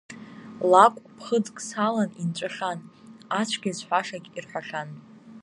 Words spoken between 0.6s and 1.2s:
Лакә